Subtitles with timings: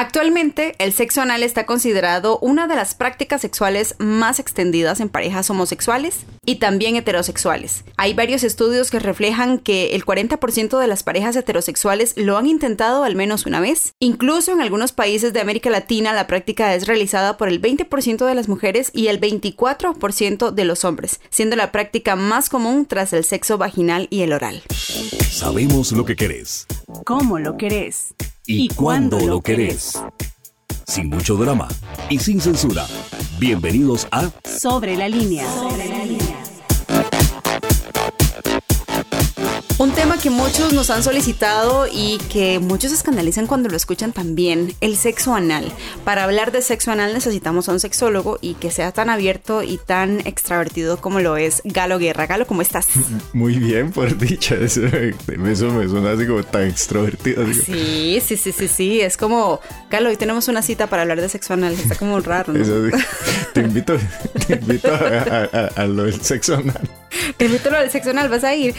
[0.00, 5.50] Actualmente, el sexo anal está considerado una de las prácticas sexuales más extendidas en parejas
[5.50, 7.84] homosexuales y también heterosexuales.
[7.98, 13.04] Hay varios estudios que reflejan que el 40% de las parejas heterosexuales lo han intentado
[13.04, 13.92] al menos una vez.
[14.00, 18.34] Incluso en algunos países de América Latina la práctica es realizada por el 20% de
[18.34, 23.24] las mujeres y el 24% de los hombres, siendo la práctica más común tras el
[23.26, 24.62] sexo vaginal y el oral.
[25.30, 26.66] Sabemos lo que querés.
[27.04, 28.14] ¿Cómo lo querés?
[28.52, 30.02] Y, cuándo lo querés.
[30.86, 31.68] Sin mucho drama
[32.08, 32.84] y sin censura.
[33.38, 35.46] Bienvenidos a Sobre la línea.
[35.54, 36.59] Sobre la línea.
[39.80, 44.74] Un tema que muchos nos han solicitado y que muchos escandalizan cuando lo escuchan también,
[44.82, 45.72] el sexo anal.
[46.04, 49.78] Para hablar de sexo anal necesitamos a un sexólogo y que sea tan abierto y
[49.78, 52.26] tan extravertido como lo es Galo Guerra.
[52.26, 52.88] Galo, ¿cómo estás?
[53.32, 54.54] Muy bien, por dicha.
[54.60, 57.46] Eso, me suena así como tan extrovertido.
[57.54, 59.00] Sí, sí, sí, sí, sí.
[59.00, 59.60] Es como,
[59.90, 61.72] Galo, hoy tenemos una cita para hablar de sexo anal.
[61.72, 62.62] Está como raro, ¿no?
[63.54, 63.96] te invito,
[64.46, 66.99] te invito a, lo del sexo anal.
[67.40, 68.74] Te invito a lo del sexo anal, vas a ir.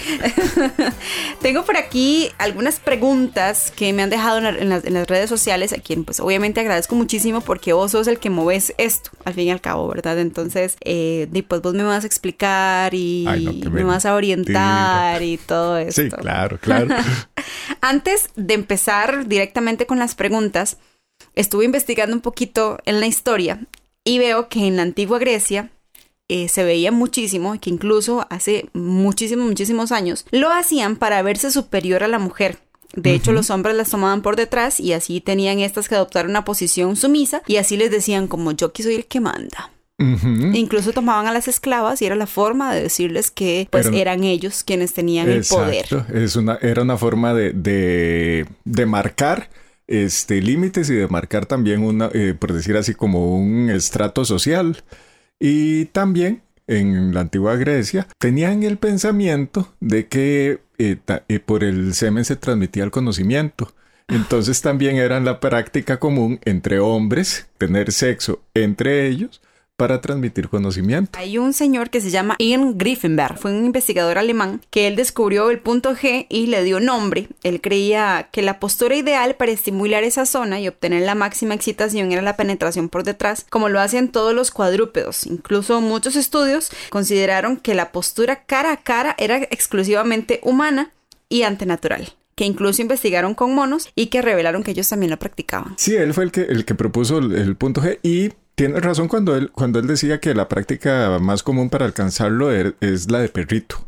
[1.42, 6.04] Tengo por aquí algunas preguntas que me han dejado en, las, redes sociales, a quien
[6.04, 9.62] pues obviamente agradezco muchísimo porque vos sos el que moves esto, al fin y al
[9.62, 10.20] cabo, ¿verdad?
[10.20, 13.26] Entonces, eh, pues vos me vas a explicar y
[13.72, 16.00] me, vas a orientar y todo esto.
[16.00, 16.96] Sí, claro, claro.
[17.82, 20.78] Antes de empezar directamente con las preguntas,
[21.34, 23.62] estuve investigando un poquito en la historia
[24.04, 25.72] y veo que en la antigua Grecia
[26.34, 31.52] eh, se veía muchísimo y que incluso hace muchísimos, muchísimos años lo hacían para verse
[31.52, 32.60] superior a la mujer.
[32.96, 36.46] De hecho, los hombres las tomaban por detrás y así tenían estas que adoptar una
[36.46, 39.72] posición sumisa y así les decían como yo que soy el que manda.
[40.00, 44.64] Incluso tomaban a las esclavas y era la forma de decirles que pues eran, ellos
[44.64, 45.86] quienes tenían el poder.
[46.14, 49.50] Es una, era una forma de, de, marcar
[49.86, 54.82] este, límites y de marcar también una, eh, por decir así, como un estrato social.
[55.44, 61.96] Y también en la antigua Grecia tenían el pensamiento de que eh, eh, por el
[61.96, 63.74] semen se transmitía el conocimiento.
[64.08, 69.42] Entonces también era la práctica común entre hombres tener sexo entre ellos
[69.82, 71.18] para transmitir conocimiento.
[71.18, 75.50] Hay un señor que se llama Ian Griffenberg, fue un investigador alemán que él descubrió
[75.50, 77.30] el punto G y le dio nombre.
[77.42, 82.12] Él creía que la postura ideal para estimular esa zona y obtener la máxima excitación
[82.12, 85.26] era la penetración por detrás, como lo hacen todos los cuadrúpedos.
[85.26, 90.92] Incluso muchos estudios consideraron que la postura cara a cara era exclusivamente humana
[91.28, 95.74] y antenatural que incluso investigaron con monos y que revelaron que ellos también lo practicaban.
[95.78, 98.32] Sí, él fue el que, el que propuso el punto G y
[98.62, 102.76] tiene razón cuando él, cuando él decía que la práctica más común para alcanzarlo er,
[102.80, 103.84] es, la de perrito.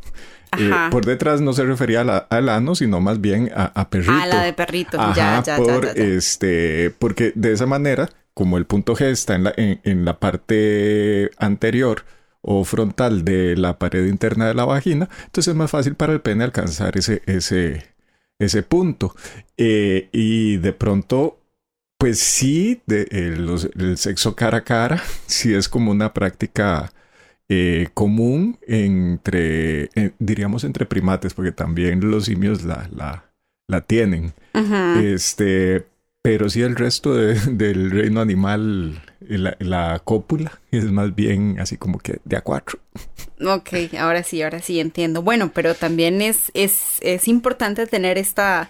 [0.58, 4.14] Eh, por detrás no se refería a la, al ano, sino más bien a, perrito.
[4.14, 8.96] A la de perrito, ya, ya, por, Este, porque de esa manera, como el punto
[8.96, 12.04] G está en la, en, la parte anterior
[12.42, 16.22] o frontal de la pared interna de la vagina, entonces es más fácil para el
[16.22, 17.94] pene alcanzar ese, ese,
[18.40, 19.16] ese punto.
[19.56, 21.43] Eh, y de pronto
[22.04, 26.92] pues sí, de, el, sexo cara a cara, sí es como una práctica
[27.48, 33.32] eh, común entre, eh, diríamos, entre primates, porque también los simios la, la,
[33.70, 34.34] la tienen.
[35.02, 35.88] Este,
[36.22, 42.00] pero sí el resto del reino animal, la, la, cópula, es más bien así como
[42.00, 42.80] que de a cuatro.
[43.40, 45.22] Ok, ahora sí, ahora sí entiendo.
[45.22, 48.70] Bueno, pero también es, es, es importante tener esta,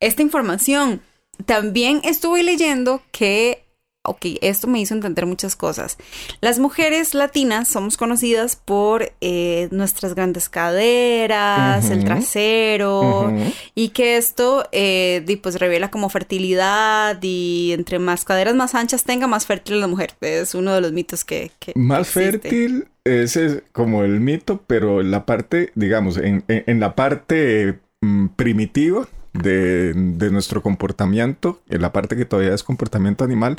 [0.00, 1.02] esta información
[1.46, 3.64] también estuve leyendo que,
[4.02, 5.96] ok, esto me hizo entender muchas cosas.
[6.40, 13.32] Las mujeres latinas somos conocidas por eh, nuestras grandes caderas, el trasero,
[13.74, 19.26] y que esto eh, pues revela como fertilidad y entre más caderas más anchas tenga,
[19.26, 20.14] más fértil la mujer.
[20.20, 21.50] Es uno de los mitos que...
[21.74, 26.44] más fértil, ese es como el mito, pero la parte, digamos, en,
[26.80, 29.92] la parte mm, primitiva de,
[30.30, 33.58] nuestro comportamiento, en la parte que todavía es comportamiento animal,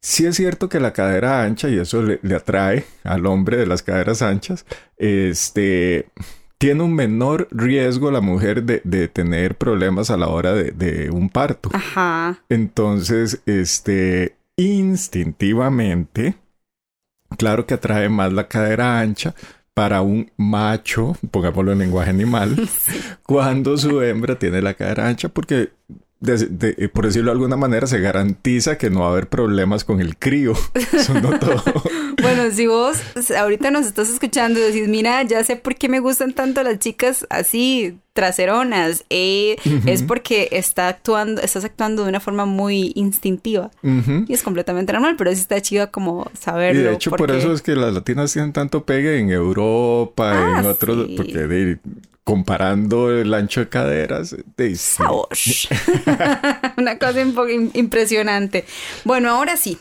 [0.00, 3.82] sí es cierto que la cadera ancha, y eso le, atrae al hombre de las
[3.82, 4.66] caderas anchas,
[4.96, 6.08] este,
[6.58, 11.70] tiene un menor riesgo la mujer de, tener problemas a la hora de, un parto.
[11.72, 12.42] Ajá.
[12.48, 16.36] Entonces, este, instintivamente,
[17.38, 19.34] claro que atrae más la cadera ancha,
[19.74, 22.56] para un macho, pongámoslo en lenguaje animal,
[23.26, 25.72] cuando su hembra tiene la cadera ancha, porque
[26.24, 29.28] de- de- eh, por decirlo de alguna manera, se garantiza que no va a haber
[29.28, 30.54] problemas con el crío.
[30.92, 31.62] Eso no todo.
[32.22, 32.96] Bueno, si vos
[33.36, 36.78] ahorita nos estás escuchando y decís, mira, ya sé por qué me gustan tanto las
[36.78, 43.70] chicas así traseronas, eh, es porque está actuando, estás actuando de una forma muy instintiva
[43.82, 46.82] y es completamente normal, pero sí está chido como Y saberlo.
[46.82, 50.66] de hecho, por eso es que las latinas tienen tanto pegue en Europa, Ah, en
[50.66, 51.14] otros, sí.
[51.16, 51.78] porque de-
[52.24, 54.76] comparando el ancho de caderas, de, sí.
[54.76, 55.28] sabor.
[56.76, 58.64] Una cosa un poco im- impresionante.
[59.04, 59.78] Bueno, ahora sí.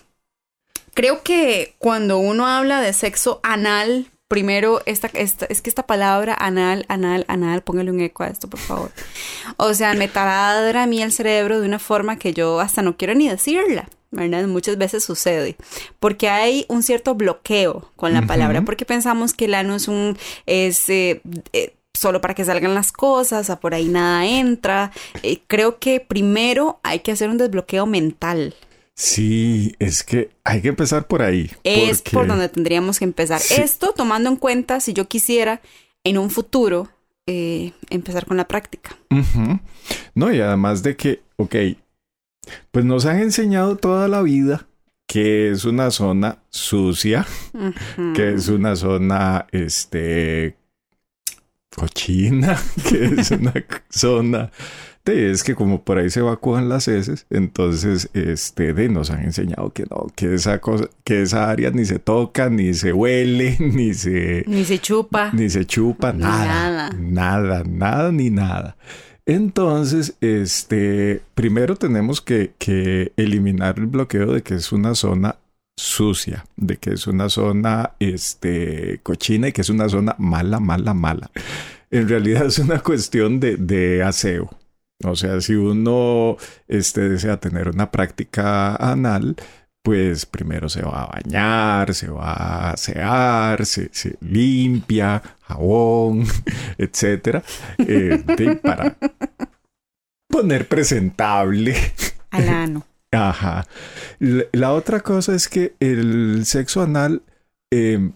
[0.94, 6.36] Creo que cuando uno habla de sexo anal, primero, esta, esta- es que esta palabra
[6.38, 8.92] anal, anal, anal, póngale un eco a esto, por favor.
[9.58, 12.98] O sea, me taladra a mí el cerebro de una forma que yo hasta no
[12.98, 13.88] quiero ni decirla.
[14.12, 14.46] ¿verdad?
[14.46, 15.56] Muchas veces sucede.
[16.00, 20.16] Porque hay un cierto bloqueo con la palabra, porque pensamos que el ano es un.
[20.46, 24.92] es eh, eh, solo para que salgan las cosas, a por ahí nada entra.
[25.22, 28.56] Eh, creo que primero hay que hacer un desbloqueo mental.
[28.96, 31.52] Sí, es que hay que empezar por ahí.
[31.64, 33.40] Es porque- por donde tendríamos que empezar.
[33.40, 33.62] Sí.
[33.62, 35.62] Esto tomando en cuenta si yo quisiera
[36.04, 36.90] en un futuro
[37.26, 38.98] eh, empezar con la práctica.
[40.14, 41.56] No, y además de que, ok,
[42.72, 44.68] pues nos han enseñado toda la vida
[45.08, 47.26] que es una zona sucia,
[48.16, 50.58] que es una zona, este,
[51.84, 52.58] cochina,
[52.90, 53.54] que es una
[53.90, 54.52] zona,
[55.06, 59.24] de, es que como por ahí se evacúan las heces, entonces, este, de, nos han
[59.24, 63.58] enseñado que no, que esa cosa, que esa área ni se toca, ni se huele,
[63.60, 65.32] ni se, Ni se chupa.
[65.34, 66.90] ni se chupa, Ni nada, nada.
[66.98, 68.78] nada, nada, ni nada.
[69.26, 75.38] Entonces, este, primero tenemos que, que eliminar el bloqueo de que es una zona
[75.78, 80.94] sucia, de que es una zona, este, cochina y que es una zona mala, mala,
[80.94, 81.32] mala.
[81.92, 84.50] En realidad es una cuestión de, de aseo.
[85.04, 86.38] O sea, si uno,
[86.68, 89.36] este, desea tener una práctica anal,
[89.84, 96.26] pues primero se va a bañar, se va a asear, se, se limpia, jabón,
[96.78, 97.44] etcétera,
[97.80, 98.24] eh,
[98.64, 98.96] para
[100.30, 101.76] poner presentable.
[102.32, 102.93] Al ano.
[103.14, 103.66] Ajá.
[104.20, 107.22] La, otra cosa es que el sexo anal,
[107.72, 108.12] eh,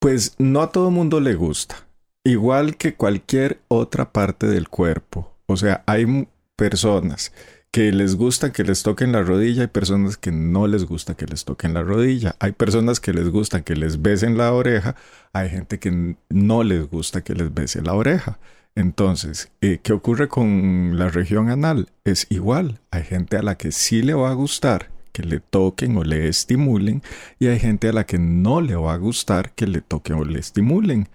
[0.00, 1.86] pues no a todo mundo le gusta,
[2.24, 5.34] igual que cualquier otra parte del cuerpo.
[5.46, 7.32] O sea, hay personas
[7.70, 11.26] que les gusta que les toquen la rodilla, hay personas que no les gusta que
[11.26, 14.96] les toquen la rodilla, hay personas que les gusta que les besen la oreja,
[15.32, 18.38] hay gente que no les gusta que les bese la oreja.
[18.82, 21.88] Entonces, eh, ¿qué ocurre con la región anal?
[22.04, 25.96] Es igual, hay gente a la que sí le va a gustar que le toquen
[25.96, 27.02] o le estimulen
[27.40, 30.24] y hay gente a la que no le va a gustar que le toquen o
[30.24, 31.08] le estimulen.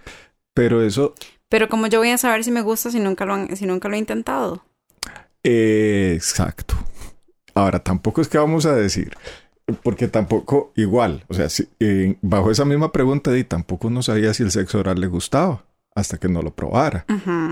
[0.53, 1.15] Pero eso
[1.47, 3.87] Pero como yo voy a saber si me gusta si nunca lo, han- si nunca
[3.87, 4.65] lo he intentado.
[5.41, 6.75] Eh, exacto.
[7.55, 9.15] Ahora, tampoco es que vamos a decir,
[9.83, 14.33] porque tampoco igual, o sea, si- eh, bajo esa misma pregunta, y tampoco no sabía
[14.33, 15.63] si el sexo oral le gustaba
[15.95, 17.05] hasta que no lo probara.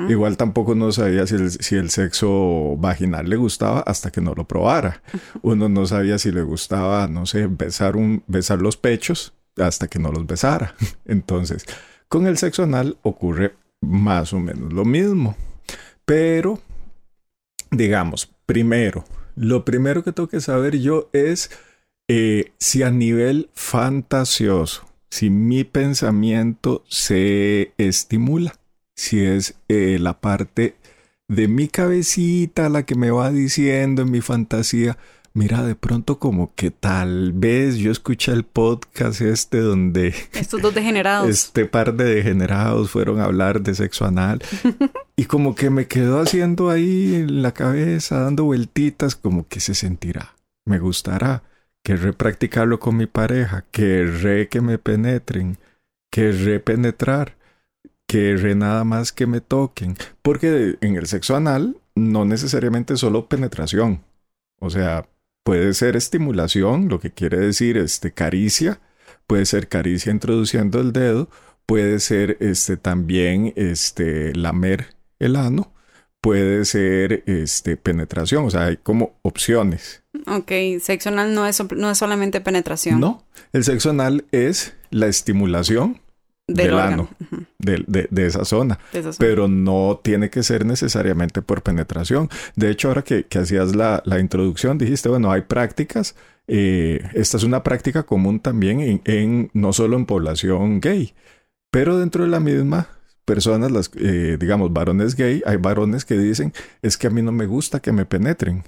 [0.09, 4.33] Igual tampoco no sabía si el, si el sexo vaginal le gustaba hasta que no
[4.33, 5.01] lo probara.
[5.41, 9.99] Uno no sabía si le gustaba, no sé, besar, un, besar los pechos hasta que
[9.99, 10.75] no los besara.
[11.05, 11.65] Entonces,
[12.07, 15.35] con el sexo anal ocurre más o menos lo mismo.
[16.05, 16.59] Pero,
[17.69, 19.05] digamos, primero,
[19.35, 21.51] lo primero que tengo que saber yo es
[22.07, 28.55] eh, si a nivel fantasioso, si mi pensamiento se estimula,
[28.95, 30.75] si es eh, la parte
[31.27, 34.97] de mi cabecita la que me va diciendo en mi fantasía,
[35.33, 40.73] mira, de pronto como que tal vez yo escuché el podcast este donde Estos dos
[40.73, 41.29] degenerados.
[41.29, 44.41] este par de degenerados fueron a hablar de sexo anal
[45.17, 49.75] y como que me quedó haciendo ahí en la cabeza, dando vueltitas, como que se
[49.75, 51.43] sentirá, me gustará,
[51.83, 55.57] querré practicarlo con mi pareja, querré que me penetren,
[56.11, 57.37] querré penetrar,
[58.07, 64.03] querré nada más que me toquen, porque en el sexo anal no necesariamente solo penetración,
[64.59, 65.07] o sea,
[65.43, 68.79] puede ser estimulación, lo que quiere decir este caricia,
[69.27, 71.29] puede ser caricia introduciendo el dedo,
[71.65, 75.73] puede ser este también este lamer el ano,
[76.21, 80.03] puede ser este penetración, o sea, hay como opciones.
[80.27, 83.23] Ok, sexo anal no es, no es solamente penetración No,
[83.53, 85.99] el sexo anal es la estimulación
[86.47, 87.09] del, ano.
[87.59, 89.17] de, de- de esa zona, De esa zona.
[89.19, 92.29] pero no tiene que ser necesariamente por penetración.
[92.55, 96.15] De hecho, ahora que, que hacías la, la introducción, dijiste, bueno, hay prácticas.
[96.47, 101.13] eh, esta es una práctica común también en, en- no solo en población gay,
[101.71, 102.89] pero dentro de la misma
[103.25, 107.31] personas, las, eh, digamos, varones gay, hay varones que dicen, es que a mí no
[107.31, 108.63] me gusta que me penetren.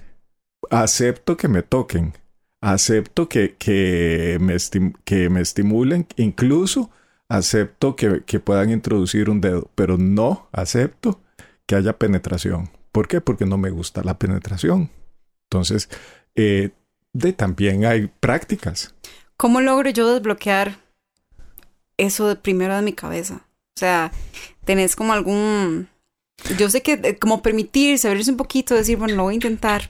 [0.70, 2.14] Acepto que me toquen,
[2.62, 4.56] acepto que, que, me,
[5.04, 6.90] que me estimulen, incluso
[7.28, 11.22] acepto que, que puedan introducir un dedo, pero no acepto
[11.66, 12.70] que haya penetración.
[12.92, 13.22] ¿Por qué?
[13.22, 14.92] Porque no me gusta la penetración.
[15.50, 15.90] Entonces,
[16.36, 16.72] eh,
[17.14, 18.96] de, también hay prácticas.
[19.38, 20.78] ¿Cómo logro yo desbloquear
[21.98, 23.46] eso primero de mi cabeza?
[23.76, 24.12] O sea,
[24.66, 25.88] tenés como algún...
[26.58, 29.90] Yo sé que eh, como permitirse, abrirse un poquito, decir, bueno, lo voy a intentar.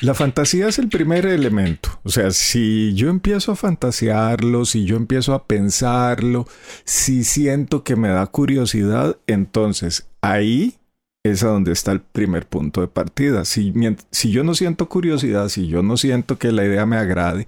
[0.00, 2.00] La fantasía es el primer elemento.
[2.02, 6.48] O sea, si yo empiezo a fantasearlo, si yo empiezo a pensarlo,
[6.84, 10.74] si siento que me da curiosidad, entonces ahí
[11.24, 13.44] es a donde está el primer punto de partida.
[13.44, 13.72] Si,
[14.10, 17.46] si yo no siento curiosidad, si yo no siento que la idea me agrade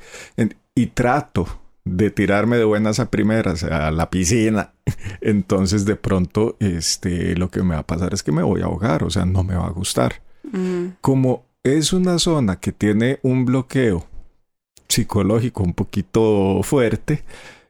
[0.76, 4.74] y trato de tirarme de buenas a primeras a la piscina,
[5.20, 8.66] entonces de pronto este, lo que me va a pasar es que me voy a
[8.66, 10.22] ahogar, o sea, no me va a gustar.
[11.00, 14.06] Como es una zona que tiene un bloqueo
[14.88, 17.24] psicológico un poquito fuerte,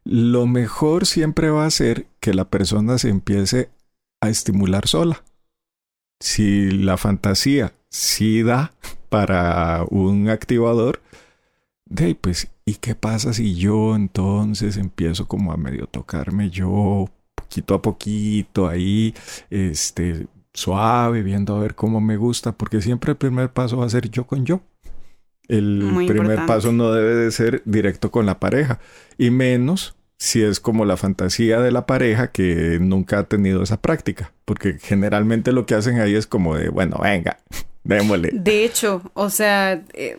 [0.05, 3.71] lo mejor siempre va a ser que la persona se empiece
[4.21, 5.25] a estimular sola.
[6.21, 8.73] Si la fantasía sí da
[9.09, 11.01] para un activador,
[11.87, 17.75] de pues, ¿y qué pasa si yo entonces empiezo como a medio tocarme yo poquito
[17.75, 19.15] a poquito ahí,
[19.51, 23.91] este, suave, viendo a ver cómo me gusta, porque siempre el primer paso va a
[23.91, 24.61] ser yo con yo.
[25.47, 28.81] El primer paso no debe de ser directo con la pareja,
[29.19, 33.83] y menos si es como la fantasía de la pareja que nunca ha tenido esa
[33.83, 37.39] práctica, porque generalmente lo que hacen ahí es como de, bueno, venga,
[37.85, 38.31] démosle.
[38.33, 40.17] De hecho, o sea, eh,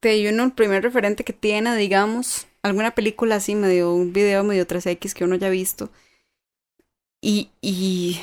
[0.00, 4.66] te uno el primer referente que tiene, digamos, alguna película así, medio, un video medio
[4.66, 5.90] 3X que uno ya ha visto,
[7.22, 8.20] y, y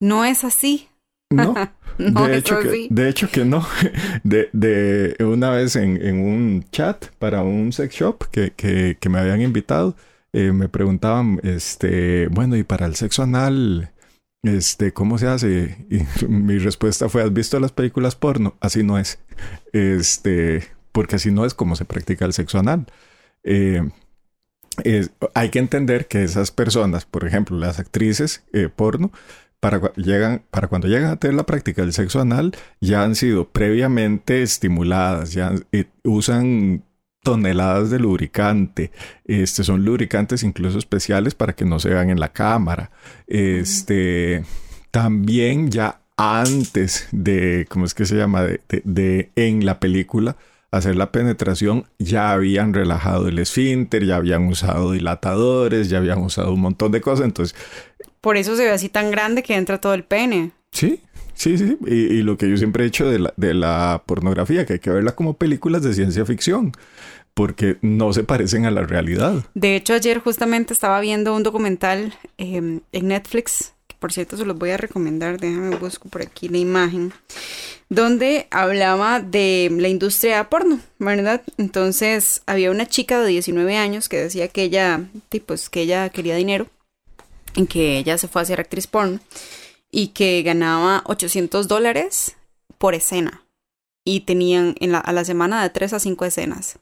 [0.00, 0.88] no es así.
[1.32, 1.54] No,
[1.98, 3.64] de, hecho que, de hecho que no.
[4.24, 9.08] De, de una vez en, en, un chat para un sex shop que, que, que
[9.08, 9.94] me habían invitado,
[10.32, 13.92] eh, me preguntaban, este, bueno, y para el sexo anal,
[14.42, 15.86] este, ¿cómo se hace?
[15.90, 18.56] Y mi respuesta fue, ¿has visto las películas porno?
[18.60, 19.20] Así no es.
[19.72, 22.86] Este, porque así no es como se practica el sexo anal.
[23.44, 23.82] Eh,
[25.34, 29.10] hay que entender que esas personas, por ejemplo, las actrices eh, porno,
[29.60, 33.48] para, llegan, para cuando llegan a tener la práctica del sexo anal, ya han sido
[33.48, 35.52] previamente estimuladas, ya
[36.02, 36.82] usan
[37.22, 38.90] toneladas de lubricante.
[39.26, 42.90] Este son lubricantes incluso especiales para que no se vean en la cámara.
[43.26, 44.44] Este
[44.90, 48.42] también ya antes de, ¿cómo es que se llama?
[48.42, 50.36] De, de, en la película
[50.70, 56.52] hacer la penetración ya habían relajado el esfínter, ya habían usado dilatadores, ya habían usado
[56.52, 57.26] un montón de cosas.
[57.26, 57.56] Entonces,
[58.20, 60.52] por eso se ve así tan grande que entra todo el pene.
[60.72, 61.00] Sí,
[61.40, 64.66] Sí, sí, y, y, lo que yo siempre he hecho de la, de la pornografía,
[64.66, 66.72] que hay que verla como películas de ciencia ficción,
[67.32, 69.46] porque no se parecen a la realidad.
[69.54, 74.44] De hecho, ayer justamente estaba viendo un documental eh, en Netflix, que por cierto se
[74.44, 77.14] los voy a recomendar, déjame busco por aquí la imagen,
[77.90, 81.42] donde hablaba de la industria porno, ¿verdad?
[81.58, 85.08] Entonces había una chica de 19 años que decía que ella,
[85.44, 86.68] pues, que ella quería dinero,
[87.56, 89.18] en que ella se fue a hacer actriz porno
[89.90, 92.36] y que ganaba 800 dólares
[92.78, 93.42] por escena.
[94.04, 96.78] Y tenían en la, a la semana de 3 a 5 escenas.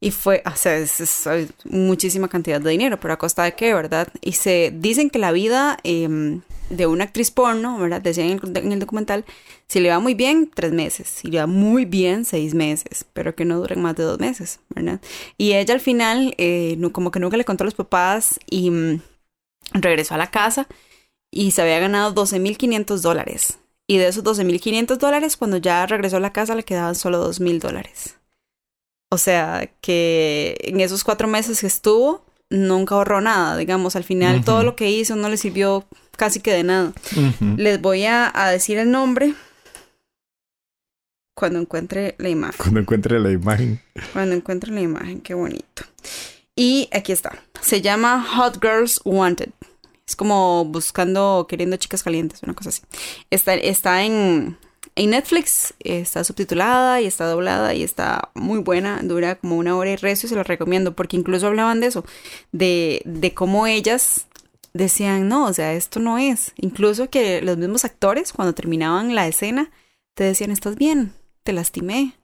[0.00, 1.28] Y fue, o sea, es,
[1.64, 4.08] muchísima cantidad de dinero, pero a costa de qué, ¿verdad?
[4.20, 8.00] Y se dicen que la vida em, de una actriz porno, ¿verdad?
[8.00, 9.24] Decían en el, documental,
[9.66, 13.34] si le va muy bien, tres meses, si le va muy bien, seis meses, pero
[13.34, 15.00] que no duren más de dos meses, ¿verdad?
[15.38, 19.00] Y ella al final, eh, como que nunca le contó a los papás y mm,
[19.72, 20.68] regresó a la casa
[21.30, 23.58] y se había ganado 12.500 dólares.
[23.86, 27.60] Y de esos 12.500 dólares, cuando ya regresó a la casa, le quedaban solo 2.000
[27.60, 28.16] dólares.
[29.10, 33.56] O sea, que en esos cuatro meses que estuvo, nunca ahorró nada.
[33.56, 36.92] Digamos, al final todo lo que hizo no le sirvió casi que de nada.
[37.56, 39.34] Les voy a, a, decir el nombre
[41.34, 42.56] cuando encuentre la imagen.
[42.58, 43.80] Cuando encuentre la imagen.
[44.12, 45.82] Cuando encuentre la imagen, qué bonito.
[46.56, 47.42] Y aquí está.
[47.60, 49.50] Se llama Hot Girls Wanted.
[50.06, 52.82] Es como buscando, queriendo chicas calientes, una cosa así.
[53.30, 54.56] Está, está en,
[54.96, 59.90] en Netflix, está subtitulada y está doblada y está muy buena, dura como una hora
[59.90, 62.04] y resto y se lo recomiendo porque incluso hablaban de eso,
[62.52, 64.26] de, de cómo ellas
[64.72, 66.52] decían, no, o sea, esto no es.
[66.56, 69.70] Incluso que los mismos actores cuando terminaban la escena
[70.14, 72.14] te decían, estás bien, te lastimé,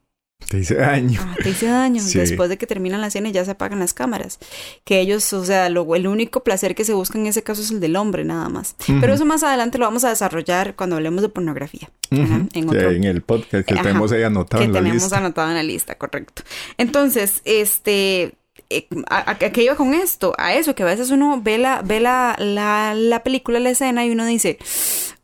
[0.49, 1.19] Te hice daño.
[1.23, 2.01] Ah, te hice daño.
[2.05, 2.19] Sí.
[2.19, 4.37] Después de que terminan la cena y ya se apagan las cámaras.
[4.83, 7.71] Que ellos, o sea, lo- el único placer que se busca en ese caso es
[7.71, 8.75] el del hombre, nada más.
[8.99, 11.89] Pero eso más adelante lo vamos a desarrollar cuando hablemos de pornografía.
[12.09, 15.03] En Sí, otro, en el podcast que Ajá, tenemos ahí anotado que en la tenemos
[15.03, 15.17] lista.
[15.17, 16.43] anotado en la lista, correcto.
[16.77, 18.33] Entonces, este,
[18.69, 20.33] eh, ¿a, a- a qué iba con esto?
[20.37, 24.05] A eso, que a veces uno ve la, ve la, la, la película, la escena
[24.05, 24.57] y uno dice,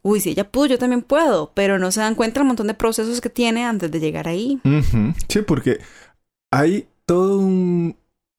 [0.08, 2.74] uy, si ella pudo, yo también puedo, pero no se dan cuenta el montón de
[2.74, 4.60] procesos que tiene antes de llegar ahí.
[5.28, 5.80] Sí, porque
[6.52, 7.98] hay todo un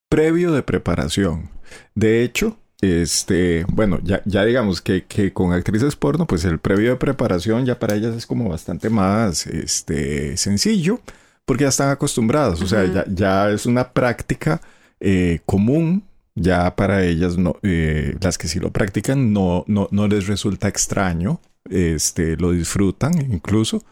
[0.08, 1.50] previo de preparación.
[1.94, 6.90] De hecho, este, bueno, ya, ya digamos que, que con actrices porno, pues el previo
[6.90, 11.00] de preparación ya para ellas es como bastante más este, sencillo,
[11.44, 12.62] porque ya están acostumbradas.
[12.62, 14.60] O sea, ya es una práctica
[15.00, 16.04] eh, común.
[16.40, 20.68] Ya para ellas, no, eh, las que sí lo practican, no, no, no les resulta
[20.68, 21.40] extraño.
[21.70, 23.82] Este, lo disfrutan incluso.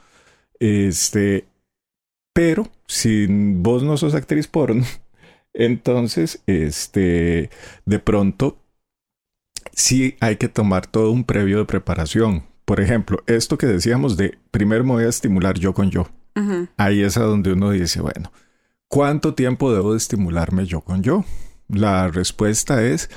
[0.58, 1.46] Este,
[2.32, 4.84] pero si vos no sos actriz porno,
[5.54, 7.50] entonces, este,
[7.84, 8.58] de pronto,
[9.72, 12.44] sí hay que tomar todo un previo de preparación.
[12.64, 16.08] Por ejemplo, esto que decíamos de primero me voy a estimular yo con yo.
[16.76, 18.30] Ahí es a donde uno dice, bueno,
[18.88, 21.24] ¿cuánto tiempo debo de estimularme yo con yo?
[21.68, 23.08] La respuesta es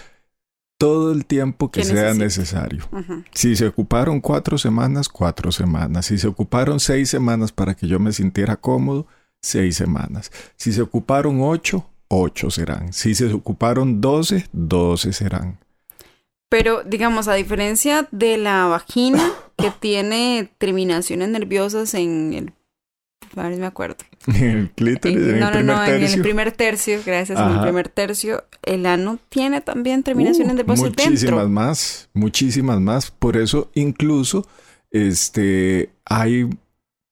[0.79, 2.85] todo el tiempo que Que sea necesario.
[3.33, 6.07] Si se ocuparon cuatro semanas, cuatro semanas.
[6.07, 9.05] Si se ocuparon seis semanas para que yo me sintiera cómodo,
[9.41, 10.31] seis semanas.
[10.55, 12.93] Si se ocuparon ocho, ocho serán.
[12.93, 15.59] Si se ocuparon doce, doce serán.
[16.47, 19.21] Pero, digamos, a diferencia de la vagina,
[19.57, 22.53] que tiene terminaciones nerviosas en el...
[23.35, 23.97] Me acuerdo.
[24.41, 27.51] El clítoris, en el no, no, primer no, en el primer tercio, gracias, en el
[27.53, 27.63] Ajá.
[27.63, 31.49] primer tercio, el ano tiene también terminaciones Uh, nerviosas muchísimas dentro.
[31.49, 33.11] más, muchísimas más.
[33.11, 34.47] Por eso incluso
[34.91, 36.49] este hay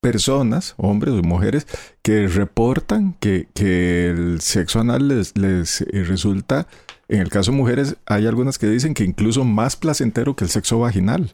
[0.02, 1.68] personas, hombres o mujeres,
[2.02, 6.68] que reportan que, que el sexo anal les, les eh, resulta,
[7.10, 10.50] en el caso de mujeres, hay algunas que dicen que incluso más placentero que el
[10.50, 11.34] sexo vaginal.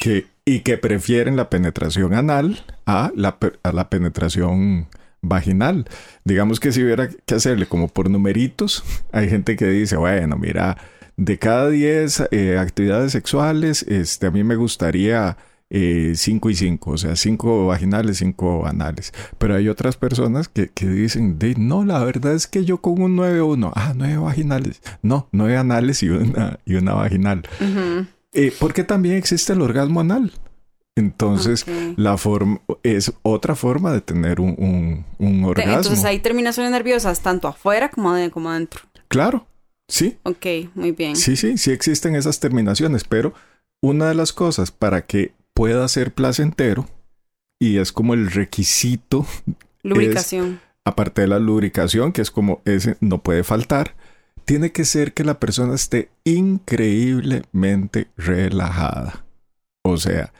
[0.00, 4.88] Que, y que prefieren la penetración anal a la, a la penetración
[5.20, 5.86] vaginal.
[6.24, 10.76] Digamos que si hubiera que hacerle como por numeritos, hay gente que dice, bueno, mira,
[11.16, 15.36] de cada 10 eh, actividades sexuales, este, a mí me gustaría
[15.72, 19.14] 5 y 5, o sea, 5 vaginales, 5 anales.
[19.38, 23.16] Pero hay otras personas que, que dicen, no, la verdad es que yo con un
[23.16, 24.82] 9 o 1, ah, 9 vaginales.
[25.00, 27.42] No, 9 anales y una, y una vaginal.
[27.60, 28.06] Ujú.
[28.32, 30.32] Eh, porque también existe el orgasmo anal.
[30.94, 31.64] Entonces,
[31.96, 35.72] la forma es otra forma de tener un, un- un orgasmo.
[35.72, 38.82] Entonces hay terminaciones nerviosas tanto afuera como, de- como adentro.
[39.08, 39.46] Claro,
[39.88, 41.16] sí, Ok, muy bien.
[41.16, 43.32] sí, sí, sí existen esas terminaciones, pero
[43.82, 46.86] una de las cosas para que pueda ser placentero,
[47.58, 49.26] y es como el requisito,
[49.82, 50.60] Lubricación.
[50.84, 53.94] aparte de la lubricación, que es como ese no puede faltar,
[54.44, 59.24] tiene que ser que la persona esté increíblemente relajada.
[59.84, 60.32] O sea,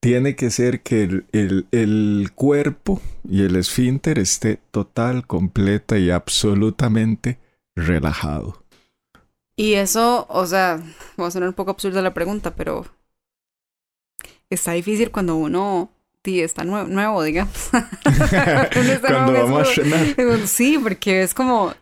[0.00, 6.10] tiene que ser que el, el- el cuerpo y el esfínter esté total, completa y
[6.10, 7.38] absolutamente
[7.76, 8.62] relajado.
[9.56, 10.80] Y eso, o sea,
[11.20, 12.86] va a sonar un poco absurda la pregunta, pero
[14.50, 15.90] está difícil cuando uno
[16.24, 17.70] sí, está nue- nuevo, digamos.
[17.72, 20.46] Uno está Cuando nuevo, vamos a es como- cenar.
[20.46, 21.74] Sí, porque es como,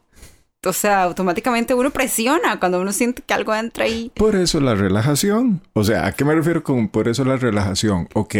[0.64, 4.10] o sea, automáticamente uno presiona cuando uno siente que algo entra ahí.
[4.14, 5.62] Por eso la relajación.
[5.72, 8.08] O sea, ¿a qué me refiero con por eso la relajación?
[8.14, 8.36] Ok.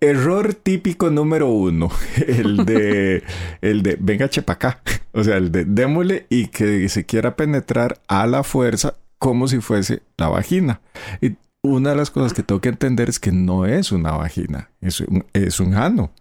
[0.00, 1.90] Error típico número uno.
[2.26, 3.22] El de,
[3.60, 4.80] el de, venga, chepa acá.
[5.12, 9.60] O sea, el de démosle y que se quiera penetrar a la fuerza como si
[9.60, 10.80] fuese la vagina.
[11.22, 14.70] Y una de las cosas que tengo que entender es que no es una vagina,
[14.82, 16.12] es un, es un ano.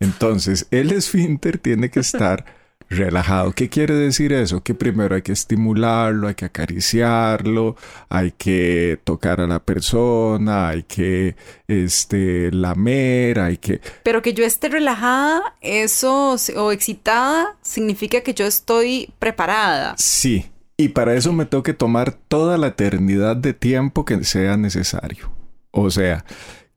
[0.00, 2.44] Entonces, el esfínter tiene que estar
[2.88, 3.52] relajado.
[3.52, 4.62] ¿Qué quiere decir eso?
[4.62, 7.76] Que primero hay que estimularlo, hay que acariciarlo,
[8.08, 11.36] hay que tocar a la persona, hay que
[11.68, 18.46] este lamer, hay que Pero que yo esté relajada, eso, o excitada, significa que yo
[18.46, 19.94] estoy preparada.
[19.98, 20.46] sí.
[20.78, 25.30] Y para eso me tengo que tomar toda la eternidad de tiempo que sea necesario.
[25.70, 26.24] O sea,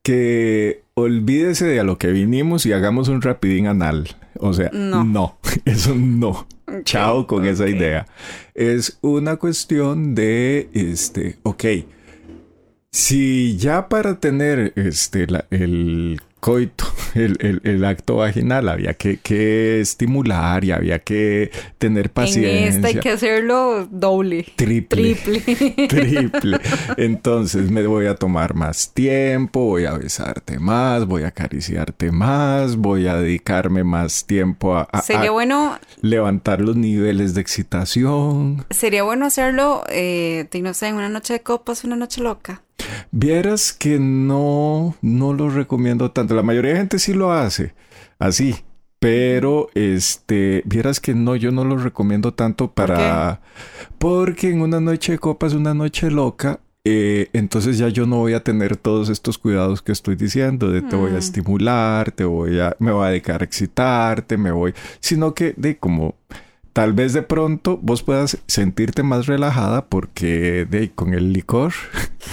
[0.02, 4.16] que olvídese de a lo que vinimos y hagamos un rapidín anal.
[4.40, 5.04] O sea, No.
[5.04, 6.46] no, eso no.
[6.84, 8.06] Chao con esa idea.
[8.54, 11.64] Es una cuestión de, este, ok,
[12.90, 16.84] si ya para tener este, la- el coito,
[17.16, 22.66] el, el- el acto vaginal, había que, que estimular y había que tener En paciencia.
[22.68, 24.46] esta hay que hacerlo doble.
[24.54, 25.16] Triple.
[25.16, 25.40] Triple.
[25.88, 26.60] Triple.
[26.96, 32.76] Entonces me voy a tomar más tiempo, voy a besarte más, voy a acariciarte más,
[32.76, 38.64] voy a dedicarme más tiempo a, a- Sería a bueno, levantar los niveles de excitación.
[38.70, 42.62] sería bueno hacerlo, eh, no sé, en una noche de copas, una noche loca.
[43.10, 46.34] Vieras que no, no lo recomiendo tanto.
[46.34, 47.74] La mayoría de gente sí lo hace
[48.18, 48.54] así.
[48.98, 53.40] Pero, este, vieras que no, yo no lo recomiendo tanto para...
[53.98, 58.32] Porque en una noche de copas, una noche loca, eh, entonces ya yo no voy
[58.32, 61.18] a tener todos estos cuidados que estoy diciendo, de te voy a Mm.
[61.18, 65.76] estimular, te voy a, me voy a dedicar a excitarte, me voy, sino que de
[65.76, 66.14] como
[66.76, 71.72] tal vez de pronto vos puedas sentirte más relajada porque de con el licor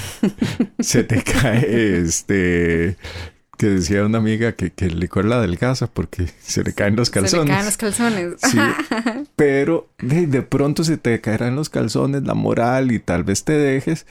[0.79, 2.97] se te cae este
[3.57, 7.07] que decía una amiga que, que el licor la adelgaza porque se le caen los
[7.07, 7.55] Se le calzones.
[7.55, 8.33] caen los calzones.
[8.41, 8.57] Sí,
[9.37, 13.53] pero de, de pronto se te caerán los calzones, la moral y tal vez te
[13.53, 14.05] dejes,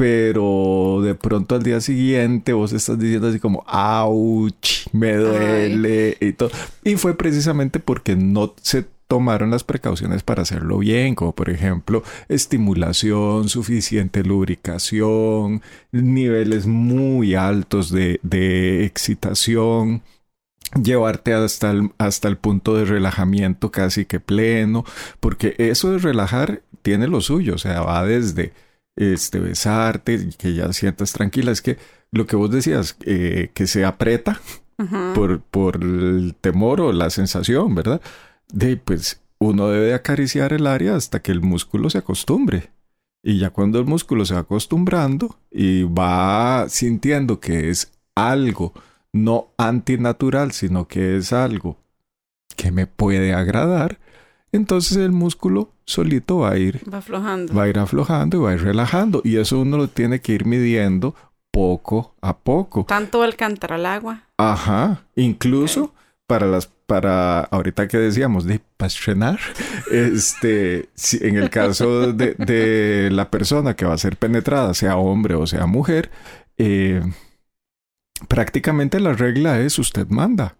[0.00, 6.32] pero de pronto al día siguiente vos estás diciendo así como, ouch, me duele y
[6.32, 6.48] todo.
[6.82, 12.02] Y fue precisamente porque no se tomaron las precauciones para hacerlo bien, como por ejemplo
[12.30, 15.60] estimulación, suficiente lubricación,
[15.92, 20.00] niveles muy altos de, de excitación
[20.82, 24.86] llevarte hasta el, hasta el punto de relajamiento casi que pleno,
[25.18, 28.54] porque eso de relajar tiene lo suyo, o sea, va desde
[28.96, 31.78] este besarte, que ya sientas tranquila, es que
[32.12, 34.40] lo que vos decías, eh, que se aprieta
[35.14, 38.00] por, por el temor o la sensación, ¿verdad?
[38.48, 42.70] De pues uno debe de acariciar el área hasta que el músculo se acostumbre.
[43.22, 48.72] Y ya cuando el músculo se va acostumbrando y va sintiendo que es algo
[49.12, 51.78] no antinatural, sino que es algo
[52.56, 53.98] que me puede agradar,
[54.52, 57.54] entonces el músculo solito va a ir, Va aflojando.
[57.54, 59.20] va a ir aflojando y va a ir relajando.
[59.24, 61.14] Y eso uno lo tiene que ir midiendo
[61.50, 62.84] poco a poco.
[62.84, 64.22] Tanto el cantar al agua.
[64.38, 65.92] Ajá, incluso
[66.26, 69.38] para las para ahorita que decíamos de estrenar,
[69.92, 74.96] este, si en el caso de, de la persona que va a ser penetrada, sea
[74.96, 76.10] hombre o sea mujer,
[76.58, 77.00] eh,
[78.28, 80.56] prácticamente la regla es usted manda.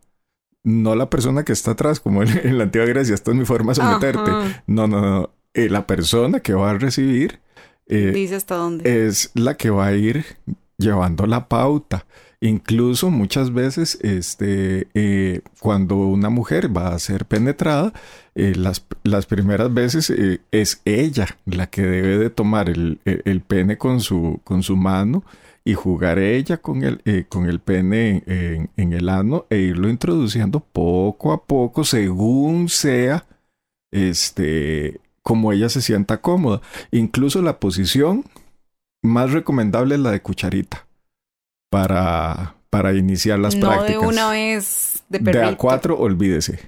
[0.65, 3.45] No la persona que está atrás, como en, en la antigua Grecia, esta es mi
[3.45, 4.31] forma de someterte.
[4.31, 4.63] Ajá.
[4.67, 5.31] No, no, no.
[5.55, 7.41] Eh, la persona que va a recibir
[7.87, 9.07] eh, Dice hasta dónde.
[9.07, 10.25] es la que va a ir
[10.79, 12.07] llevando la pauta.
[12.43, 17.93] Incluso muchas veces, este, eh, cuando una mujer va a ser penetrada,
[18.35, 23.23] eh, las, las primeras veces eh, es ella la que debe de tomar el, el-
[23.27, 25.23] el pene con su, con su mano
[25.71, 29.59] y jugar ella con el, eh, con el pene en, en- en el ano e
[29.59, 33.27] irlo introduciendo poco a poco según sea
[33.93, 36.61] este como ella se sienta cómoda.
[36.91, 38.25] Incluso la posición
[39.03, 40.87] más recomendable es la de cucharita
[41.71, 44.01] para, para iniciar las no prácticas.
[44.03, 45.57] de una vez de De perrito.
[45.69, 46.59] A4, olvídese.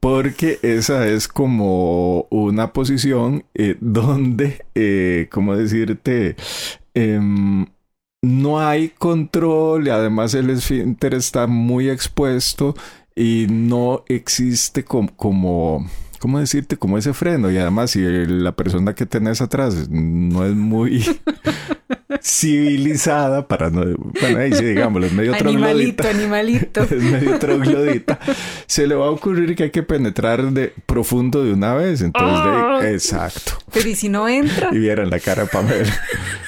[0.00, 6.36] Porque esa es como una posición eh, donde, eh, ¿cómo decirte?
[6.94, 7.66] Em,
[8.22, 12.74] no hay control y además el esfínter está muy expuesto
[13.14, 16.76] y no existe com- como, ¿cómo decirte?
[16.76, 17.50] Como ese freno.
[17.50, 21.04] Y además, si la persona que tenés atrás no es muy
[22.22, 23.84] civilizada, para no.
[24.20, 26.10] Bueno, ahí sí, digámoslo, es medio Animalito, troglodita.
[26.10, 26.82] animalito.
[26.96, 28.18] Es medio troglodita.
[28.66, 32.00] Se le va a ocurrir que hay que penetrar de profundo de una vez.
[32.02, 32.80] Entonces, de- Ah.
[32.90, 33.52] exacto.
[33.72, 34.70] Pero ¿y si no entra?
[34.72, 35.94] Y vieran la cara de Pamela.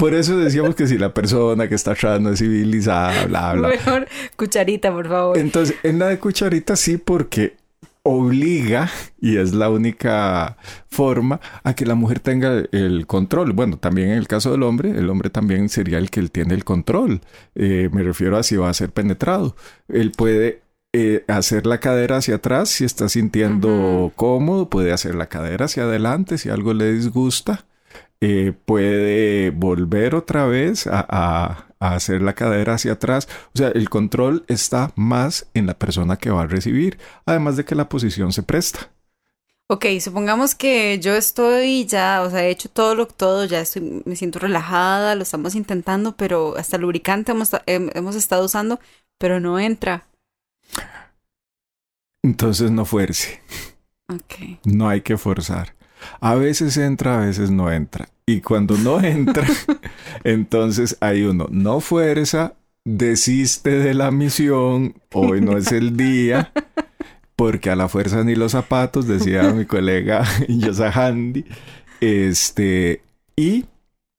[0.00, 3.68] Por eso decíamos que si la persona que está atrás no es civilizada, bla, bla.
[3.68, 5.36] Mejor cucharita, por favor.
[5.36, 7.56] Entonces, en la de cucharita sí, porque
[8.02, 10.56] obliga, y es la única
[10.88, 13.52] forma, a que la mujer tenga el control.
[13.52, 16.54] Bueno, también en el caso del hombre, el hombre también sería el que él tiene
[16.54, 17.20] el control.
[17.54, 19.54] Eh, me refiero a si va a ser penetrado.
[19.86, 20.62] Él puede
[20.94, 25.82] eh, hacer la cadera hacia atrás si está sintiendo cómodo, puede hacer la cadera hacia
[25.82, 27.66] adelante si algo le disgusta.
[28.22, 33.26] Eh, puede volver otra vez a, a- a hacer la cadera hacia atrás.
[33.54, 37.64] O sea, el control está más en la persona que va a recibir, además de
[37.64, 38.90] que la posición se presta.
[39.72, 44.02] Ok, supongamos que yo estoy ya, o sea, he hecho todo lo todo, ya estoy,
[44.04, 48.80] me siento relajada, lo estamos intentando, pero hasta el lubricante hemos, hem- hemos estado usando,
[49.16, 50.08] pero no entra.
[52.22, 53.40] Entonces no fuerce,
[54.08, 54.58] Ok.
[54.64, 55.74] no hay que forzar.
[56.20, 58.08] A veces entra, a veces no entra.
[58.26, 59.46] Y cuando no entra,
[60.24, 66.52] entonces hay uno, no fuerza, desiste de la misión, hoy no es el día,
[67.36, 71.44] porque a la fuerza ni los zapatos, decía mi colega Yosa Handy.
[72.00, 73.02] Este,
[73.36, 73.66] y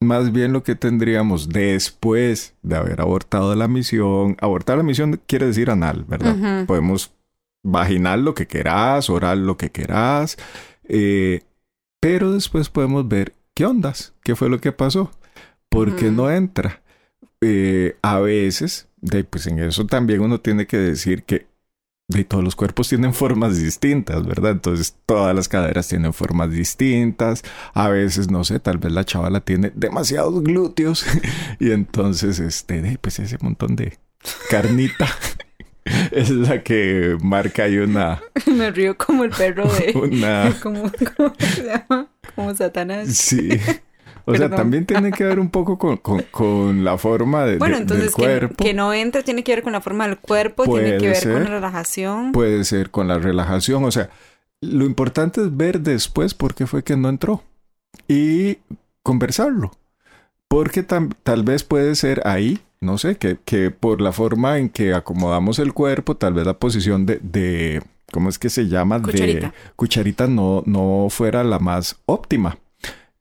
[0.02, 5.46] más bien lo que tendríamos después de haber abortado la misión, abortar la misión quiere
[5.46, 6.66] decir anal, ¿verdad?
[6.66, 7.14] Podemos
[7.64, 10.38] vaginal lo que querás, oral lo que querás,
[10.88, 11.42] eh,
[12.02, 15.12] pero después podemos ver qué ondas, qué fue lo que pasó,
[15.70, 16.82] por qué no entra.
[17.40, 21.48] Eh, a veces, de, pues en eso también uno tiene que decir que
[22.08, 24.52] de todos los cuerpos tienen formas distintas, ¿verdad?
[24.52, 27.44] Entonces todas las caderas tienen formas distintas.
[27.74, 31.06] A veces, no sé, tal vez la chavala tiene demasiados glúteos
[31.60, 33.98] y entonces, este, pues ese montón de
[34.50, 35.08] carnita
[36.12, 38.22] es la que marca ahí una...
[38.46, 39.92] Me río como el perro de...
[39.98, 40.54] Una...
[40.62, 42.08] ¿Cómo, cómo se llama?
[42.36, 43.10] Como Satanás.
[43.16, 43.50] Sí.
[44.26, 48.06] O sea, también tiene que ver un poco con, con, la forma de, bueno, entonces
[48.06, 48.64] del cuerpo.
[48.64, 51.44] Que, no entra tiene que ver con la forma del cuerpo, tiene que ver con
[51.44, 52.32] la relajación.
[52.32, 53.84] Puede ser con la relajación.
[53.84, 54.10] O sea,
[54.62, 57.44] lo importante es ver después por qué fue que no entró
[58.08, 58.60] y
[59.02, 59.72] conversarlo.
[60.48, 64.94] Porque tal vez puede ser ahí, no sé, que, que, por la forma en que
[64.94, 69.02] acomodamos el cuerpo, tal vez la posición de, de ¿cómo es que se llama?
[69.02, 69.48] Cucharita.
[69.48, 72.58] De cucharita no, no fuera la más óptima.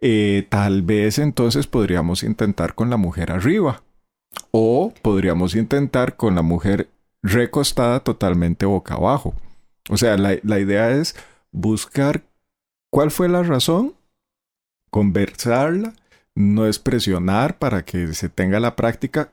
[0.01, 3.83] Eh, tal vez entonces podríamos intentar con la mujer arriba
[4.51, 6.89] o podríamos intentar con la mujer
[7.23, 9.35] recostada totalmente boca abajo.
[9.91, 11.17] O sea, la, la idea es
[11.53, 12.23] buscar
[12.91, 13.95] cuál fue la razón,
[14.91, 15.93] conversarla,
[16.35, 19.31] no es presionar para que se tenga la práctica,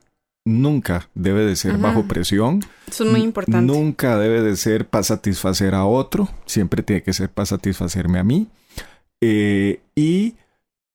[0.48, 2.60] nunca debe de ser bajo presión.
[2.88, 3.72] Eso es muy importante.
[3.72, 8.24] Nunca debe de ser para satisfacer a otro, siempre tiene que ser para satisfacerme a
[8.24, 8.48] mí.
[9.20, 10.34] Eh, y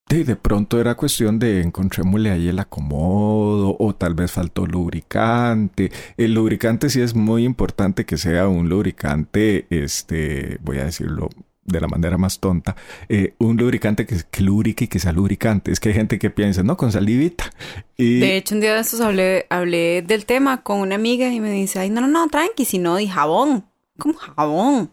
[0.09, 5.91] de, de pronto era cuestión de encontrémosle ahí el acomodo o tal vez faltó lubricante.
[6.17, 11.29] El lubricante sí es muy importante que sea un lubricante, este, voy a decirlo
[11.65, 12.75] de la manera más tonta,
[13.09, 15.71] eh, un lubricante que, que, lubrique y que sea lubricante.
[15.71, 17.45] Es que hay gente que piensa, no, con salivita.
[17.97, 18.19] Y...
[18.19, 21.51] De hecho, un día de estos hablé, hablé del tema con una amiga y me
[21.51, 23.65] dice, ay, no, no, no, tranqui, si no, di jabón.
[23.97, 24.91] ¿Cómo jabón?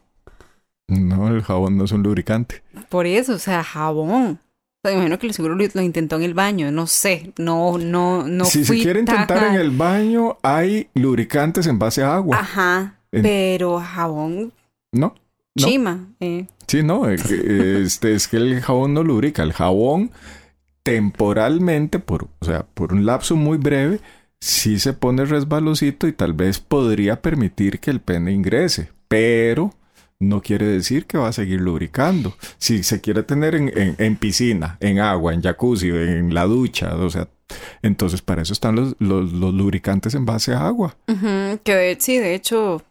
[0.87, 2.63] No, el jabón no es un lubricante.
[2.89, 4.41] Por eso, o sea, jabón.
[4.83, 8.27] O sea, imagino que lo seguro lo intentó en el baño, no sé, no, no,
[8.27, 8.45] no.
[8.47, 12.39] Si se quiere intentar en el baño, hay lubricantes en base a agua.
[12.39, 13.23] Ajá, en...
[13.23, 14.53] pero jabón.
[14.93, 15.15] No.
[15.61, 15.69] No.
[15.69, 16.09] Chima.
[16.21, 16.47] Eh.
[16.67, 19.43] Sí, no, este, es que el jabón no lubrica.
[19.43, 20.11] El jabón
[20.83, 24.01] temporalmente, por, o sea, por un lapso muy breve,
[24.41, 29.75] sí se pone resbalosito y tal vez podría permitir que el pene ingrese, pero
[30.19, 32.35] no quiere decir que va a seguir lubricando.
[32.59, 36.95] Si se quiere tener en, en, en, piscina, en agua, en jacuzzi, en la ducha,
[36.95, 37.29] o sea,
[37.83, 40.97] entonces para eso están los, los, los lubricantes en base a agua.
[41.09, 42.83] Uh -huh, que sí, de hecho,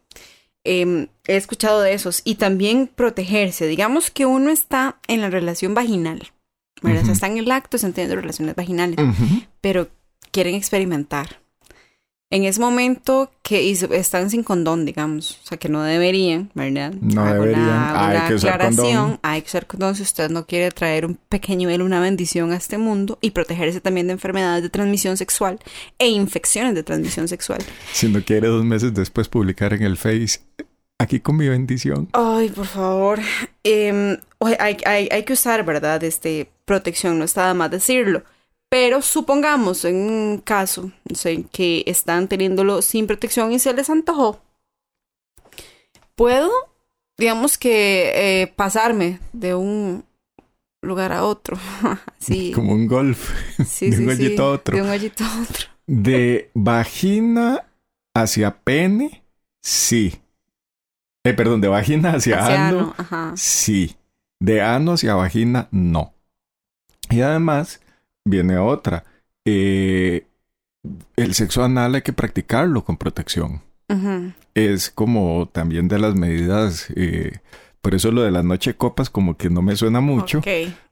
[0.69, 2.21] eh, he escuchado de esos.
[2.23, 3.67] Y también protegerse.
[3.67, 6.32] Digamos que uno está en la relación vaginal.
[6.82, 7.01] ¿verdad?
[7.01, 7.01] Uh -huh.
[7.01, 9.47] o sea, está en el acto, se teniendo relaciones vaginales, uh -huh.
[9.62, 9.89] pero
[10.32, 11.41] quieren experimentar
[12.31, 16.93] en ese momento que están sin condón, digamos, o sea, que no deberían, ¿verdad?
[17.01, 17.63] No Hago deberían.
[17.63, 19.19] Una, hay una que usar aclaración, condón.
[19.23, 22.57] hay que usar condón si usted no quiere traer un pequeño nivel, una bendición a
[22.57, 25.59] este mundo y protegerse también de enfermedades de transmisión sexual
[25.97, 27.63] e infecciones de transmisión sexual.
[27.93, 30.39] Si no quiere dos meses después publicar en el Face,
[30.99, 32.09] aquí con mi bendición.
[32.13, 33.19] Ay, por favor.
[33.63, 34.19] Eh,
[34.59, 36.03] hay, hay, hay que usar, ¿verdad?
[36.03, 38.23] Este, protección, no está de más decirlo.
[38.69, 43.89] Pero supongamos en un caso no sé, que están teniéndolo sin protección y se les
[43.89, 44.41] antojó.
[46.15, 46.51] Puedo,
[47.17, 50.05] digamos que, eh, pasarme de un
[50.82, 51.58] lugar a otro.
[52.19, 52.51] sí.
[52.55, 53.32] Como un golf.
[53.65, 54.75] Sí, de sí, un hoyito a otro.
[54.75, 55.67] De un hoyito a otro.
[55.88, 57.65] De vagina
[58.13, 59.23] hacia pene,
[59.63, 60.21] sí.
[61.23, 63.34] Eh, perdón, de vagina hacia, Hacia ano, ano, ajá.
[63.36, 63.95] sí.
[64.39, 66.13] De ano hacia vagina, no.
[67.10, 67.82] Y además,
[68.29, 69.03] viene otra.
[69.45, 70.25] Eh,
[71.15, 73.61] el sexo anal hay que practicarlo con protección.
[74.53, 76.87] Es como también de las medidas.
[76.95, 77.33] eh,
[77.81, 80.41] por eso lo de la noche copas como que no me suena mucho.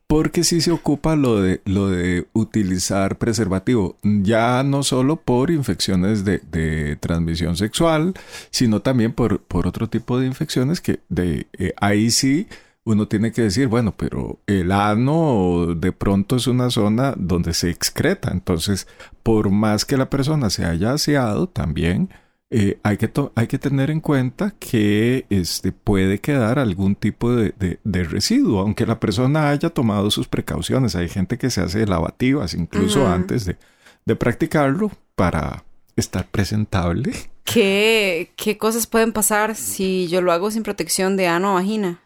[0.07, 6.23] Porque sí se ocupa lo de, lo de utilizar preservativo, ya no solo por infecciones
[6.23, 8.13] de, de transmisión sexual,
[8.49, 12.47] sino también por, por otro tipo de infecciones que de, eh, ahí sí
[12.87, 17.69] uno tiene que decir, bueno, pero el ano de pronto es una zona donde se
[17.69, 18.87] excreta, entonces
[19.23, 22.09] por más que la persona se haya aseado también,
[22.49, 27.53] eh, hay, que hay que tener en cuenta que este, puede quedar algún tipo de,
[27.59, 30.95] de, de, residuo, aunque la persona haya tomado sus precauciones.
[30.95, 33.57] Hay gente que se hace lavativas incluso antes de,
[34.05, 35.65] de, practicarlo para
[35.97, 37.11] estar presentable.
[37.43, 41.99] ¿Qué, ¿Qué cosas pueden pasar si yo lo hago sin protección de ano o vagina?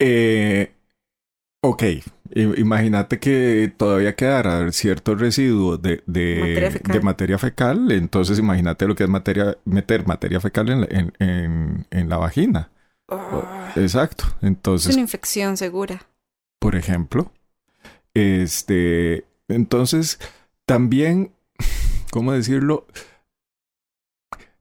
[0.00, 0.72] Eh,
[1.62, 1.82] ok,
[2.56, 6.92] imagínate que todavía quedará cierto residuo de, de, Materia fecal.
[6.96, 11.12] de materia fecal, entonces imagínate lo que es materia, meter materia fecal en la, en,
[11.18, 12.70] en- en la vagina.
[13.10, 16.02] Ah, Exacto, es entonces, una infección segura.
[16.60, 17.32] por ejemplo,
[18.14, 20.18] este, entonces
[20.66, 21.32] también,
[22.12, 22.86] ¿cómo decirlo?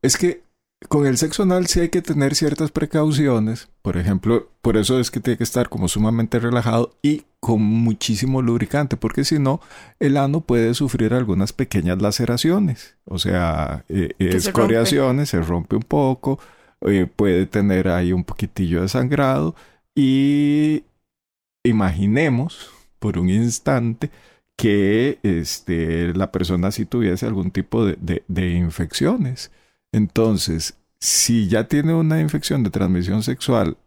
[0.02, 0.42] Es que
[0.90, 3.68] con el sexo anal sí hay que tener ciertas precauciones.
[3.82, 8.42] Por ejemplo, por eso es que tiene que estar como sumamente relajado y con muchísimo
[8.42, 9.60] lubricante, porque si no,
[10.00, 12.96] el ano puede sufrir algunas pequeñas laceraciones.
[13.06, 14.38] O sea, eh, se rompe.
[14.38, 16.40] escoriaciones, se rompe un poco,
[16.82, 19.56] eh, puede tener ahí un poquitillo de sangrado
[19.96, 20.84] y
[21.64, 24.10] imaginemos por un instante
[24.56, 29.52] que este, la persona sí tuviese algún tipo de, de- de infecciones.
[29.94, 33.78] Entonces, si ya tiene una infección de transmisión sexual,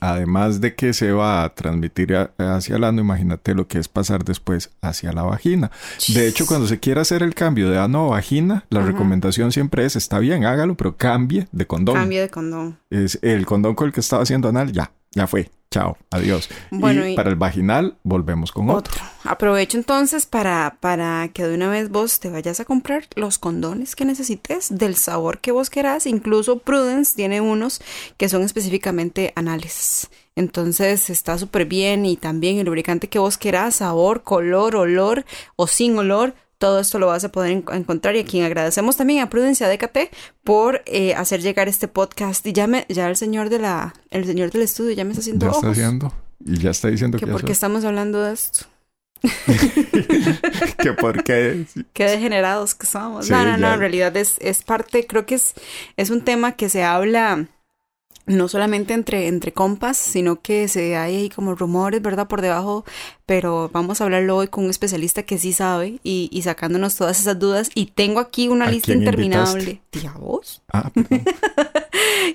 [0.00, 3.88] además de que se va a transmitir a- hacia el ano, imagínate lo que es
[3.88, 5.70] pasar después hacia la vagina.
[6.14, 8.88] De hecho, cuando se quiera hacer el cambio de ano a vagina, la Ajá.
[8.92, 11.96] recomendación siempre es, está bien, hágalo, pero cambie de condón.
[11.96, 12.78] Cambio de condón.
[12.88, 15.50] Es el condón con el que estaba haciendo anal, ya, ya fue.
[15.72, 16.48] Chao, adiós.
[16.72, 18.92] Bueno, y, y- para el vaginal, volvemos con otro.
[18.92, 19.04] Otro.
[19.22, 23.94] Aprovecho entonces para, para que de una vez vos te vayas a comprar los condones
[23.94, 26.06] que necesites del sabor que vos querás.
[26.06, 27.80] Incluso Prudence tiene unos
[28.16, 30.10] que son específicamente anales.
[30.34, 35.68] Entonces está súper bien y también el lubricante que vos querás, sabor, color, olor o
[35.68, 36.34] sin olor.
[36.60, 39.66] Todo esto lo vas a poder en- encontrar y a quien agradecemos también a Prudencia
[39.68, 39.98] DKT
[40.44, 42.46] por eh, hacer llegar este podcast.
[42.46, 45.22] Y ya, me, ya el señor de la, el señor del estudio ya me está
[45.22, 45.76] haciendo Ya está ojos.
[45.78, 46.12] haciendo.
[46.44, 48.66] Y ya está diciendo Que que, porque estamos hablando de esto.
[50.78, 53.26] que porque Qué degenerados que somos.
[53.26, 55.54] Sí, no, no, no, en realidad es, es parte, creo que es,
[55.96, 57.46] es un tema que se habla
[58.30, 62.28] no solamente entre, entre compas, sino que se hay ahí como rumores, ¿verdad?
[62.28, 62.84] Por debajo,
[63.26, 67.20] pero vamos a hablarlo hoy con un especialista que sí sabe y, y sacándonos todas
[67.20, 67.70] esas dudas.
[67.74, 69.80] Y tengo aquí una ¿A lista interminable.
[69.90, 70.62] ¿Tía vos?
[70.72, 70.90] Ah.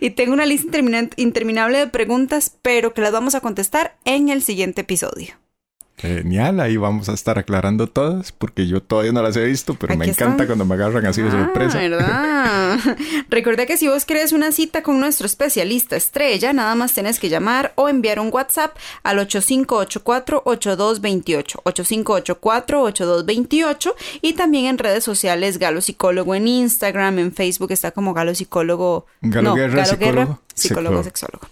[0.01, 4.29] Y tengo una lista intermina- interminable de preguntas, pero que las vamos a contestar en
[4.29, 5.35] el siguiente episodio.
[5.97, 9.95] Genial, ahí vamos a estar aclarando todas, porque yo todavía no las he visto, pero
[9.95, 10.47] me encanta están.
[10.47, 11.77] cuando me agarran así de Ah, sorpresa.
[11.79, 12.77] ¿verdad?
[13.29, 17.29] Recuerda que si vos querés una cita con nuestro especialista estrella, nada más tenés que
[17.29, 21.61] llamar o enviar un WhatsApp al 8584-8228.
[21.63, 28.35] 8584-8228 y también en redes sociales Galo Psicólogo en Instagram, en Facebook está como Galo
[28.35, 29.05] Psicólogo.
[29.21, 30.15] Galo no, Guerra, Galo psicólogo.
[30.15, 31.03] Guerra, psicólogo, Psicólogo.
[31.03, 31.47] sexólogo.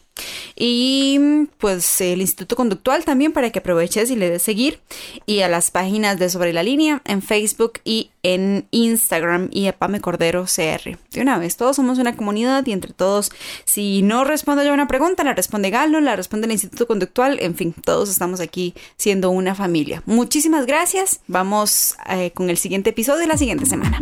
[0.56, 4.80] Y pues el Instituto Conductual también para que aproveches y le des seguir.
[5.26, 9.78] Y a las páginas de Sobre la Línea en Facebook y en Instagram y a
[9.78, 10.98] Pame Cordero CR.
[11.12, 13.32] De una vez, todos somos una comunidad y entre todos,
[13.66, 17.40] si no respondo yo a una pregunta, la responde Galo, la responde el Instituto Conductual.
[17.42, 20.04] En fin, todos estamos aquí siendo una familia.
[20.06, 21.20] Muchísimas gracias.
[21.28, 24.02] Vamos eh, con el siguiente episodio la siguiente semana.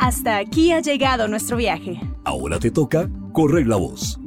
[0.00, 2.00] Hasta aquí ha llegado nuestro viaje.
[2.24, 4.18] Ahora te toca correr la voz.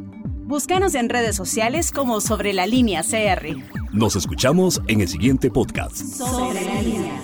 [0.47, 3.57] Búscanos en redes sociales como Sobre la Línea CR.
[3.91, 5.97] Nos escuchamos en el siguiente podcast.
[5.97, 7.19] Sobre la Línea.